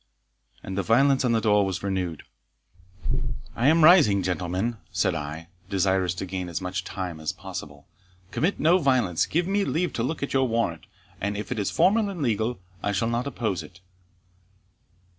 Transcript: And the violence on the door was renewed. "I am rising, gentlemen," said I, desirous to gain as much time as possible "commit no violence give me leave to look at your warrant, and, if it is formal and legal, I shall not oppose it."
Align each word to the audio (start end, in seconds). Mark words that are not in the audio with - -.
And 0.63 0.75
the 0.75 0.81
violence 0.81 1.23
on 1.23 1.31
the 1.31 1.39
door 1.39 1.63
was 1.63 1.83
renewed. 1.83 2.23
"I 3.55 3.67
am 3.67 3.83
rising, 3.83 4.23
gentlemen," 4.23 4.77
said 4.91 5.13
I, 5.13 5.49
desirous 5.69 6.15
to 6.15 6.25
gain 6.25 6.49
as 6.49 6.59
much 6.59 6.83
time 6.83 7.19
as 7.19 7.31
possible 7.31 7.87
"commit 8.31 8.59
no 8.59 8.79
violence 8.79 9.27
give 9.27 9.45
me 9.45 9.63
leave 9.63 9.93
to 9.93 10.01
look 10.01 10.23
at 10.23 10.33
your 10.33 10.47
warrant, 10.47 10.87
and, 11.21 11.37
if 11.37 11.51
it 11.51 11.59
is 11.59 11.69
formal 11.69 12.09
and 12.09 12.23
legal, 12.23 12.59
I 12.81 12.93
shall 12.93 13.09
not 13.09 13.27
oppose 13.27 13.61
it." 13.61 13.79